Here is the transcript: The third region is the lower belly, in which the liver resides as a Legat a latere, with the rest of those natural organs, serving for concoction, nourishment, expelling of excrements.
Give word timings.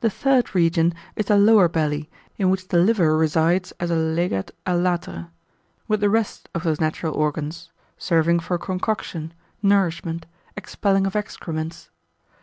The 0.00 0.10
third 0.10 0.54
region 0.54 0.92
is 1.16 1.24
the 1.24 1.38
lower 1.38 1.70
belly, 1.70 2.10
in 2.36 2.50
which 2.50 2.68
the 2.68 2.76
liver 2.76 3.16
resides 3.16 3.72
as 3.80 3.90
a 3.90 3.94
Legat 3.96 4.50
a 4.66 4.72
latere, 4.76 5.28
with 5.88 6.00
the 6.00 6.10
rest 6.10 6.50
of 6.54 6.64
those 6.64 6.82
natural 6.82 7.14
organs, 7.14 7.70
serving 7.96 8.40
for 8.40 8.58
concoction, 8.58 9.32
nourishment, 9.62 10.26
expelling 10.54 11.06
of 11.06 11.16
excrements. 11.16 11.88